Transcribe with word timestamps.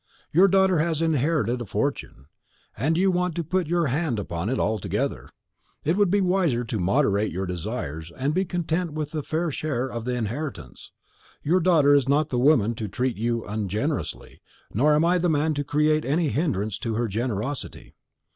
Your 0.31 0.47
daughter 0.47 0.79
has 0.79 0.99
inherited 0.99 1.61
a 1.61 1.65
fortune, 1.67 2.25
and 2.75 2.97
you 2.97 3.11
want 3.11 3.35
to 3.35 3.43
put 3.43 3.67
your 3.67 3.85
hand 3.85 4.17
upon 4.17 4.49
it 4.49 4.57
altogether. 4.59 5.29
It 5.83 5.95
would 5.95 6.09
be 6.09 6.21
wiser 6.21 6.63
to 6.63 6.79
moderate 6.79 7.31
your 7.31 7.45
desires, 7.45 8.11
and 8.17 8.33
be 8.33 8.43
content 8.43 8.93
with 8.93 9.13
a 9.13 9.21
fair 9.21 9.51
share 9.51 9.87
of 9.87 10.05
the 10.05 10.15
inheritance. 10.15 10.91
Your 11.43 11.59
daughter 11.59 11.93
is 11.93 12.09
not 12.09 12.29
the 12.29 12.39
woman 12.39 12.73
to 12.77 12.87
treat 12.87 13.15
you 13.17 13.45
ungenerously, 13.45 14.41
nor 14.73 14.95
am 14.95 15.05
I 15.05 15.19
the 15.19 15.29
man 15.29 15.53
to 15.53 15.63
create 15.63 16.03
any 16.03 16.29
hindrance 16.29 16.79
to 16.79 16.95
her 16.95 17.07
generosity." 17.07 17.93